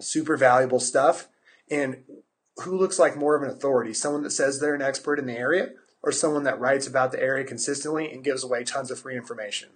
super 0.00 0.36
valuable 0.36 0.80
stuff. 0.80 1.28
And 1.70 2.04
who 2.62 2.76
looks 2.76 2.98
like 2.98 3.16
more 3.16 3.36
of 3.36 3.42
an 3.42 3.50
authority? 3.50 3.92
Someone 3.92 4.22
that 4.22 4.30
says 4.30 4.60
they're 4.60 4.74
an 4.74 4.82
expert 4.82 5.18
in 5.18 5.26
the 5.26 5.36
area, 5.36 5.72
or 6.02 6.12
someone 6.12 6.44
that 6.44 6.60
writes 6.60 6.86
about 6.86 7.12
the 7.12 7.20
area 7.20 7.44
consistently 7.44 8.10
and 8.10 8.24
gives 8.24 8.44
away 8.44 8.64
tons 8.64 8.90
of 8.90 8.98
free 8.98 9.16
information? 9.16 9.70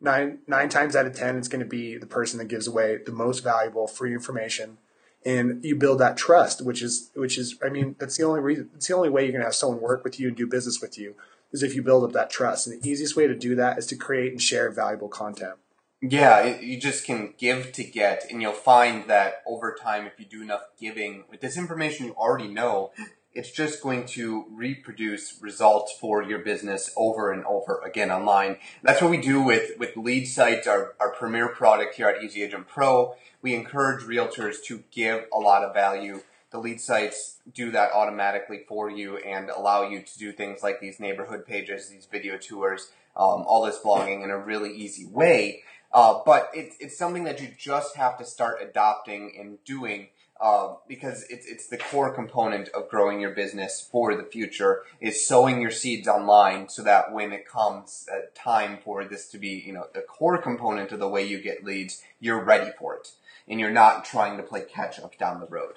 Nine 0.00 0.38
nine 0.46 0.68
times 0.68 0.94
out 0.94 1.06
of 1.06 1.14
ten, 1.14 1.36
it's 1.36 1.48
going 1.48 1.60
to 1.60 1.66
be 1.66 1.96
the 1.96 2.06
person 2.06 2.38
that 2.38 2.48
gives 2.48 2.66
away 2.66 2.98
the 3.04 3.12
most 3.12 3.40
valuable 3.40 3.86
free 3.86 4.12
information 4.12 4.78
and 5.24 5.64
you 5.64 5.76
build 5.76 6.00
that 6.00 6.16
trust, 6.16 6.64
which 6.64 6.82
is 6.82 7.10
which 7.14 7.38
is 7.38 7.58
I 7.64 7.68
mean 7.68 7.96
that's 7.98 8.16
the 8.16 8.24
only 8.24 8.40
reason 8.40 8.70
it's 8.74 8.88
the 8.88 8.94
only 8.94 9.10
way 9.10 9.24
you're 9.24 9.32
gonna 9.32 9.44
have 9.44 9.54
someone 9.54 9.80
work 9.80 10.04
with 10.04 10.18
you 10.18 10.28
and 10.28 10.36
do 10.36 10.46
business 10.46 10.80
with 10.80 10.98
you 10.98 11.14
is 11.52 11.62
if 11.62 11.74
you 11.74 11.82
build 11.82 12.04
up 12.04 12.12
that 12.12 12.30
trust. 12.30 12.66
And 12.66 12.80
the 12.80 12.88
easiest 12.88 13.16
way 13.16 13.26
to 13.26 13.34
do 13.34 13.54
that 13.56 13.78
is 13.78 13.86
to 13.86 13.96
create 13.96 14.32
and 14.32 14.42
share 14.42 14.70
valuable 14.70 15.08
content. 15.08 15.54
Yeah, 16.00 16.40
it, 16.40 16.62
you 16.62 16.78
just 16.78 17.04
can 17.04 17.34
give 17.38 17.72
to 17.72 17.82
get, 17.82 18.24
and 18.30 18.40
you'll 18.40 18.52
find 18.52 19.08
that 19.08 19.42
over 19.46 19.74
time, 19.74 20.06
if 20.06 20.12
you 20.18 20.26
do 20.26 20.42
enough 20.42 20.62
giving 20.78 21.24
with 21.28 21.40
this 21.40 21.56
information 21.56 22.06
you 22.06 22.12
already 22.12 22.46
know, 22.46 22.92
it's 23.38 23.52
just 23.52 23.82
going 23.82 24.04
to 24.04 24.44
reproduce 24.50 25.40
results 25.40 25.94
for 26.00 26.22
your 26.22 26.40
business 26.40 26.90
over 26.96 27.32
and 27.32 27.44
over 27.44 27.80
again 27.86 28.10
online. 28.10 28.56
That's 28.82 29.00
what 29.00 29.12
we 29.12 29.18
do 29.18 29.40
with, 29.40 29.78
with 29.78 29.96
lead 29.96 30.26
sites, 30.26 30.66
our, 30.66 30.94
our 30.98 31.12
premier 31.12 31.48
product 31.48 31.94
here 31.94 32.08
at 32.08 32.22
Easy 32.22 32.42
Agent 32.42 32.66
Pro 32.66 33.14
we 33.42 33.54
encourage 33.54 34.04
realtors 34.04 34.62
to 34.64 34.82
give 34.90 35.26
a 35.32 35.38
lot 35.38 35.62
of 35.62 35.74
value. 35.74 36.22
The 36.50 36.58
lead 36.58 36.80
sites 36.80 37.36
do 37.52 37.70
that 37.72 37.92
automatically 37.92 38.64
for 38.66 38.90
you 38.90 39.18
and 39.18 39.50
allow 39.50 39.88
you 39.88 40.02
to 40.02 40.18
do 40.18 40.32
things 40.32 40.62
like 40.62 40.80
these 40.80 40.98
neighborhood 40.98 41.46
pages, 41.46 41.88
these 41.88 42.06
video 42.10 42.38
tours, 42.38 42.90
um, 43.16 43.44
all 43.46 43.64
this 43.64 43.78
blogging 43.78 44.24
in 44.24 44.30
a 44.30 44.38
really 44.38 44.74
easy 44.74 45.06
way. 45.06 45.62
Uh, 45.92 46.20
but 46.24 46.50
it, 46.54 46.72
it's 46.80 46.98
something 46.98 47.24
that 47.24 47.40
you 47.40 47.48
just 47.56 47.96
have 47.96 48.18
to 48.18 48.24
start 48.24 48.60
adopting 48.62 49.34
and 49.38 49.62
doing 49.64 50.08
uh, 50.40 50.74
because 50.86 51.24
it's 51.30 51.46
it's 51.46 51.66
the 51.66 51.76
core 51.76 52.14
component 52.14 52.68
of 52.68 52.88
growing 52.88 53.20
your 53.20 53.30
business 53.30 53.80
for 53.80 54.14
the 54.16 54.22
future 54.22 54.82
is 55.00 55.26
sowing 55.26 55.60
your 55.60 55.70
seeds 55.70 56.06
online 56.06 56.68
so 56.68 56.82
that 56.82 57.12
when 57.12 57.32
it 57.32 57.46
comes 57.46 58.06
uh, 58.12 58.20
time 58.34 58.78
for 58.84 59.04
this 59.04 59.28
to 59.28 59.38
be 59.38 59.62
you 59.66 59.72
know 59.72 59.86
the 59.94 60.00
core 60.00 60.38
component 60.38 60.92
of 60.92 61.00
the 61.00 61.08
way 61.08 61.24
you 61.24 61.40
get 61.40 61.64
leads, 61.64 62.02
you're 62.20 62.42
ready 62.42 62.70
for 62.78 62.94
it 62.96 63.12
and 63.48 63.58
you're 63.58 63.70
not 63.70 64.04
trying 64.04 64.36
to 64.36 64.42
play 64.42 64.62
catch 64.62 65.00
up 65.00 65.16
down 65.18 65.40
the 65.40 65.46
road. 65.46 65.74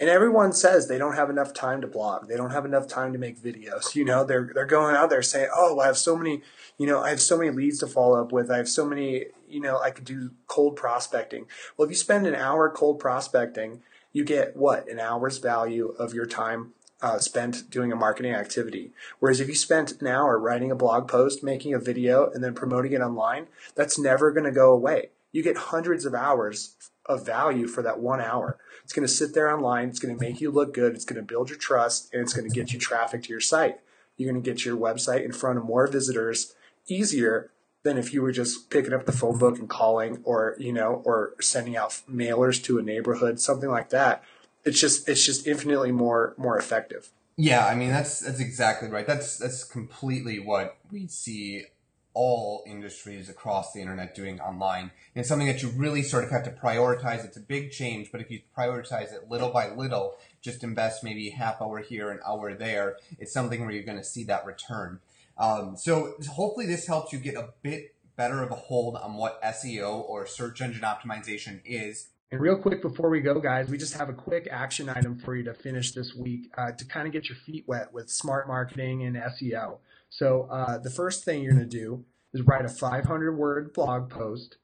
And 0.00 0.08
everyone 0.08 0.54
says 0.54 0.88
they 0.88 0.96
don't 0.96 1.14
have 1.14 1.28
enough 1.28 1.52
time 1.52 1.82
to 1.82 1.86
blog. 1.86 2.26
They 2.26 2.36
don't 2.36 2.52
have 2.52 2.64
enough 2.64 2.88
time 2.88 3.12
to 3.12 3.18
make 3.18 3.38
videos. 3.38 3.94
You 3.94 4.06
know, 4.06 4.24
they're 4.24 4.50
they're 4.54 4.64
going 4.64 4.96
out 4.96 5.10
there 5.10 5.20
saying, 5.20 5.50
"Oh, 5.54 5.78
I 5.78 5.86
have 5.86 5.98
so 5.98 6.16
many, 6.16 6.40
you 6.78 6.86
know, 6.86 7.02
I 7.02 7.10
have 7.10 7.20
so 7.20 7.36
many 7.36 7.50
leads 7.50 7.78
to 7.80 7.86
follow 7.86 8.18
up 8.18 8.32
with. 8.32 8.50
I 8.50 8.56
have 8.56 8.68
so 8.68 8.86
many, 8.86 9.26
you 9.46 9.60
know, 9.60 9.78
I 9.78 9.90
could 9.90 10.06
do 10.06 10.30
cold 10.46 10.74
prospecting." 10.74 11.46
Well, 11.76 11.84
if 11.84 11.90
you 11.90 11.96
spend 11.96 12.26
an 12.26 12.34
hour 12.34 12.70
cold 12.70 12.98
prospecting, 12.98 13.82
you 14.14 14.24
get 14.24 14.56
what 14.56 14.88
an 14.88 14.98
hour's 14.98 15.36
value 15.36 15.88
of 15.98 16.14
your 16.14 16.26
time 16.26 16.72
uh, 17.02 17.18
spent 17.18 17.68
doing 17.68 17.92
a 17.92 17.96
marketing 17.96 18.32
activity. 18.32 18.92
Whereas 19.18 19.38
if 19.38 19.48
you 19.48 19.54
spent 19.54 20.00
an 20.00 20.06
hour 20.06 20.38
writing 20.38 20.70
a 20.70 20.76
blog 20.76 21.08
post, 21.08 21.44
making 21.44 21.74
a 21.74 21.78
video, 21.78 22.30
and 22.30 22.42
then 22.42 22.54
promoting 22.54 22.92
it 22.92 23.02
online, 23.02 23.48
that's 23.74 23.98
never 23.98 24.32
going 24.32 24.44
to 24.44 24.50
go 24.50 24.72
away 24.72 25.10
you 25.32 25.42
get 25.42 25.56
hundreds 25.56 26.04
of 26.04 26.14
hours 26.14 26.74
of 27.10 27.26
value 27.26 27.66
for 27.66 27.82
that 27.82 28.00
one 28.00 28.20
hour. 28.20 28.56
It's 28.84 28.92
going 28.92 29.06
to 29.06 29.12
sit 29.12 29.34
there 29.34 29.54
online. 29.54 29.88
It's 29.88 29.98
going 29.98 30.16
to 30.16 30.20
make 30.20 30.40
you 30.40 30.50
look 30.50 30.72
good. 30.72 30.94
It's 30.94 31.04
going 31.04 31.16
to 31.16 31.22
build 31.22 31.50
your 31.50 31.58
trust 31.58 32.12
and 32.12 32.22
it's 32.22 32.32
going 32.32 32.48
to 32.48 32.54
get 32.54 32.72
you 32.72 32.78
traffic 32.78 33.24
to 33.24 33.28
your 33.28 33.40
site. 33.40 33.80
You're 34.16 34.30
going 34.30 34.42
to 34.42 34.50
get 34.50 34.64
your 34.64 34.76
website 34.76 35.24
in 35.24 35.32
front 35.32 35.58
of 35.58 35.64
more 35.64 35.86
visitors 35.86 36.54
easier 36.86 37.50
than 37.82 37.98
if 37.98 38.12
you 38.12 38.22
were 38.22 38.32
just 38.32 38.70
picking 38.70 38.92
up 38.92 39.06
the 39.06 39.12
phone 39.12 39.38
book 39.38 39.58
and 39.58 39.68
calling 39.68 40.20
or, 40.24 40.54
you 40.58 40.72
know, 40.72 41.02
or 41.04 41.34
sending 41.40 41.76
out 41.76 41.90
mailers 42.10 42.62
to 42.64 42.78
a 42.78 42.82
neighborhood, 42.82 43.40
something 43.40 43.70
like 43.70 43.90
that. 43.90 44.22
It's 44.64 44.78
just, 44.78 45.08
it's 45.08 45.24
just 45.24 45.46
infinitely 45.46 45.90
more, 45.90 46.34
more 46.36 46.58
effective. 46.58 47.10
Yeah. 47.36 47.66
I 47.66 47.74
mean, 47.74 47.88
that's, 47.88 48.20
that's 48.20 48.40
exactly 48.40 48.90
right. 48.90 49.06
That's, 49.06 49.38
that's 49.38 49.64
completely 49.64 50.38
what 50.38 50.76
we 50.92 51.06
see 51.06 51.64
all 52.12 52.62
industries 52.66 53.28
across 53.28 53.72
the 53.72 53.80
internet 53.80 54.14
doing 54.14 54.40
online. 54.40 54.90
And 55.14 55.20
it's 55.20 55.28
something 55.28 55.46
that 55.46 55.62
you 55.62 55.68
really 55.70 56.02
sort 56.02 56.24
of 56.24 56.30
have 56.30 56.44
to 56.44 56.50
prioritize. 56.50 57.24
It's 57.24 57.36
a 57.36 57.40
big 57.40 57.70
change, 57.70 58.10
but 58.10 58.20
if 58.20 58.30
you 58.30 58.40
prioritize 58.56 59.12
it 59.12 59.30
little 59.30 59.50
by 59.50 59.70
little, 59.70 60.16
just 60.40 60.64
invest 60.64 61.04
maybe 61.04 61.30
half 61.30 61.62
hour 61.62 61.78
here, 61.78 62.10
an 62.10 62.20
hour 62.26 62.54
there, 62.54 62.96
it's 63.18 63.32
something 63.32 63.60
where 63.60 63.70
you're 63.70 63.84
going 63.84 63.98
to 63.98 64.04
see 64.04 64.24
that 64.24 64.44
return. 64.44 65.00
Um, 65.38 65.76
so 65.76 66.14
hopefully 66.30 66.66
this 66.66 66.86
helps 66.86 67.12
you 67.12 67.18
get 67.18 67.34
a 67.34 67.50
bit 67.62 67.94
better 68.16 68.42
of 68.42 68.50
a 68.50 68.54
hold 68.54 68.96
on 68.96 69.14
what 69.14 69.42
SEO 69.42 70.06
or 70.06 70.26
search 70.26 70.60
engine 70.60 70.82
optimization 70.82 71.60
is. 71.64 72.08
And 72.32 72.40
real 72.40 72.56
quick 72.56 72.82
before 72.82 73.08
we 73.08 73.20
go, 73.20 73.40
guys, 73.40 73.68
we 73.68 73.78
just 73.78 73.94
have 73.94 74.08
a 74.08 74.12
quick 74.12 74.46
action 74.50 74.88
item 74.88 75.18
for 75.18 75.34
you 75.34 75.42
to 75.44 75.54
finish 75.54 75.92
this 75.92 76.14
week 76.14 76.52
uh, 76.56 76.70
to 76.72 76.84
kind 76.84 77.06
of 77.06 77.12
get 77.12 77.28
your 77.28 77.36
feet 77.36 77.64
wet 77.66 77.92
with 77.92 78.08
smart 78.10 78.46
marketing 78.46 79.02
and 79.04 79.16
SEO. 79.16 79.78
So 80.10 80.48
uh, 80.50 80.78
the 80.78 80.90
first 80.90 81.24
thing 81.24 81.42
you're 81.42 81.52
going 81.52 81.68
to 81.68 81.78
do 81.78 82.04
is 82.34 82.42
write 82.42 82.64
a 82.64 82.68
500 82.68 83.32
word 83.32 83.72
blog 83.72 84.10
post 84.10 84.58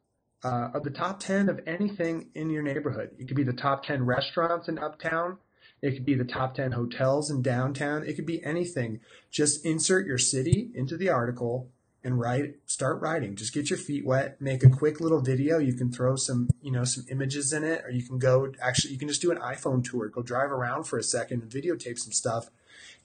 uh, 0.45 0.71
of 0.75 0.83
the 0.83 0.91
top 0.91 1.21
10 1.21 1.49
of 1.49 1.61
anything 1.67 2.29
in 2.35 2.51
your 2.51 2.63
neighborhood. 2.63 3.11
It 3.19 3.27
could 3.29 3.37
be 3.37 3.45
the 3.45 3.53
top 3.53 3.85
10 3.85 4.05
restaurants 4.05 4.69
in 4.69 4.79
uptown. 4.79 5.39
It 5.83 5.93
could 5.93 6.05
be 6.05 6.15
the 6.15 6.25
top 6.25 6.55
10 6.55 6.73
hotels 6.73 7.31
in 7.31 7.43
downtown. 7.43 8.05
It 8.05 8.15
could 8.15 8.27
be 8.27 8.43
anything. 8.45 9.01
Just 9.31 9.65
insert 9.65 10.07
your 10.07 10.19
city 10.19 10.71
into 10.75 10.97
the 10.97 11.11
article 11.11 11.71
and 12.03 12.19
write, 12.19 12.55
start 12.67 13.01
writing. 13.01 13.37
Just 13.37 13.53
get 13.53 13.71
your 13.71 13.79
feet 13.79 14.05
wet, 14.07 14.41
make 14.41 14.63
a 14.63 14.71
quick 14.71 15.01
little 15.01 15.21
video. 15.21 15.59
You 15.59 15.75
can 15.75 15.93
throw 15.93 16.17
some, 16.17 16.49
you 16.61 16.71
know, 16.71 16.85
some 16.85 17.05
images 17.11 17.53
in 17.53 17.65
it, 17.65 17.85
or 17.85 17.91
you 17.91 18.03
can 18.03 18.19
go, 18.19 18.53
actually, 18.63 18.93
you 18.93 18.99
can 18.99 19.09
just 19.09 19.23
do 19.23 19.33
an 19.33 19.39
iPhone 19.39 19.85
tour. 19.85 20.09
Go 20.09 20.23
drive 20.23 20.51
around 20.51 20.85
for 20.85 20.99
a 20.99 21.03
second 21.03 21.43
and 21.43 21.51
videotape 21.51 21.99
some 21.99 22.13
stuff 22.13 22.49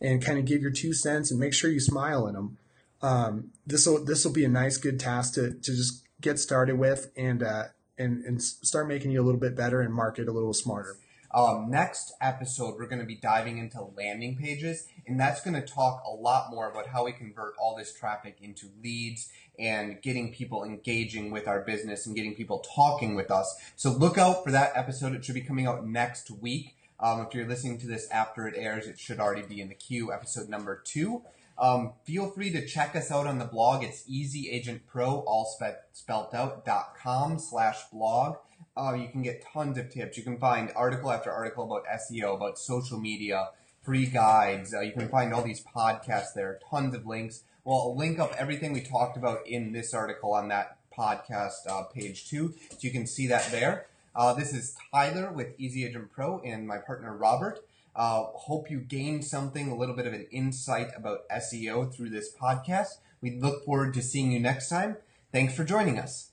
and 0.01 0.23
kind 0.23 0.39
of 0.39 0.45
give 0.45 0.61
your 0.61 0.71
two 0.71 0.93
cents 0.93 1.31
and 1.31 1.39
make 1.39 1.53
sure 1.53 1.69
you 1.69 1.79
smile 1.79 2.27
in 2.27 2.33
them. 2.33 2.57
Um, 3.01 3.51
this 3.65 3.85
will 3.85 4.03
this 4.03 4.25
will 4.25 4.33
be 4.33 4.45
a 4.45 4.49
nice 4.49 4.77
good 4.77 4.99
task 4.99 5.35
to 5.35 5.51
to 5.51 5.75
just 5.75 6.03
get 6.19 6.39
started 6.39 6.77
with 6.77 7.11
and 7.15 7.43
uh, 7.43 7.65
and 7.97 8.23
and 8.25 8.41
start 8.41 8.87
making 8.87 9.11
you 9.11 9.21
a 9.21 9.25
little 9.25 9.39
bit 9.39 9.55
better 9.55 9.81
and 9.81 9.93
market 9.93 10.27
a 10.27 10.31
little 10.31 10.53
smarter. 10.53 10.97
Um, 11.33 11.69
next 11.69 12.13
episode, 12.19 12.75
we're 12.77 12.87
going 12.87 12.99
to 12.99 13.05
be 13.05 13.15
diving 13.15 13.57
into 13.57 13.81
landing 13.95 14.35
pages, 14.35 14.87
and 15.07 15.17
that's 15.17 15.41
going 15.41 15.53
to 15.53 15.61
talk 15.61 16.03
a 16.05 16.11
lot 16.11 16.51
more 16.51 16.69
about 16.69 16.87
how 16.87 17.05
we 17.05 17.13
convert 17.13 17.53
all 17.57 17.75
this 17.75 17.93
traffic 17.93 18.37
into 18.41 18.67
leads 18.83 19.29
and 19.57 20.01
getting 20.01 20.33
people 20.33 20.65
engaging 20.65 21.31
with 21.31 21.47
our 21.47 21.61
business 21.61 22.05
and 22.05 22.15
getting 22.15 22.35
people 22.35 22.59
talking 22.75 23.15
with 23.15 23.31
us. 23.31 23.55
So 23.77 23.91
look 23.91 24.17
out 24.17 24.43
for 24.43 24.51
that 24.51 24.73
episode. 24.75 25.13
It 25.13 25.23
should 25.23 25.35
be 25.35 25.41
coming 25.41 25.67
out 25.67 25.87
next 25.87 26.29
week. 26.29 26.75
Um, 27.01 27.21
if 27.21 27.33
you're 27.33 27.47
listening 27.47 27.79
to 27.79 27.87
this 27.87 28.09
after 28.11 28.47
it 28.47 28.55
airs, 28.57 28.87
it 28.87 28.99
should 28.99 29.19
already 29.19 29.41
be 29.41 29.59
in 29.59 29.69
the 29.69 29.75
queue, 29.75 30.13
episode 30.13 30.49
number 30.49 30.81
two. 30.85 31.23
Um, 31.57 31.93
feel 32.05 32.29
free 32.29 32.51
to 32.51 32.65
check 32.65 32.95
us 32.95 33.11
out 33.11 33.27
on 33.27 33.39
the 33.39 33.45
blog. 33.45 33.83
It's 33.83 34.09
easyagentpro, 34.09 35.23
all 35.25 35.45
spe- 35.45 35.81
spelled 35.93 36.33
out, 36.33 36.65
dot 36.65 36.95
com 37.01 37.39
slash 37.39 37.77
blog. 37.91 38.37
Uh, 38.75 38.93
you 38.93 39.09
can 39.09 39.21
get 39.21 39.45
tons 39.53 39.77
of 39.77 39.89
tips. 39.89 40.17
You 40.17 40.23
can 40.23 40.37
find 40.37 40.71
article 40.75 41.11
after 41.11 41.31
article 41.31 41.65
about 41.65 41.85
SEO, 41.85 42.35
about 42.35 42.57
social 42.57 42.99
media, 42.99 43.49
free 43.83 44.05
guides. 44.05 44.73
Uh, 44.73 44.81
you 44.81 44.91
can 44.91 45.09
find 45.09 45.33
all 45.33 45.43
these 45.43 45.63
podcasts 45.63 46.33
there, 46.35 46.59
tons 46.69 46.95
of 46.95 47.05
links. 47.05 47.43
Well, 47.63 47.77
I'll 47.77 47.97
link 47.97 48.17
up 48.17 48.33
everything 48.37 48.73
we 48.73 48.81
talked 48.81 49.17
about 49.17 49.45
in 49.45 49.71
this 49.71 49.93
article 49.93 50.33
on 50.33 50.47
that 50.47 50.77
podcast 50.97 51.67
uh, 51.69 51.83
page 51.83 52.29
too, 52.29 52.53
so 52.69 52.77
you 52.79 52.91
can 52.91 53.05
see 53.05 53.27
that 53.27 53.49
there. 53.51 53.87
Uh, 54.13 54.33
this 54.33 54.53
is 54.53 54.75
Tyler 54.91 55.31
with 55.31 55.55
Easy 55.57 55.85
Agent 55.85 56.11
Pro 56.11 56.39
and 56.39 56.67
my 56.67 56.77
partner 56.77 57.15
Robert. 57.15 57.63
Uh, 57.95 58.23
hope 58.23 58.69
you 58.69 58.79
gained 58.79 59.23
something, 59.23 59.69
a 59.69 59.75
little 59.75 59.95
bit 59.95 60.05
of 60.07 60.13
an 60.13 60.27
insight 60.31 60.89
about 60.95 61.27
SEO 61.29 61.93
through 61.93 62.09
this 62.09 62.33
podcast. 62.33 62.97
We 63.21 63.37
look 63.39 63.63
forward 63.63 63.93
to 63.93 64.01
seeing 64.01 64.31
you 64.31 64.39
next 64.39 64.69
time. 64.69 64.97
Thanks 65.31 65.55
for 65.55 65.63
joining 65.63 65.97
us. 65.97 66.30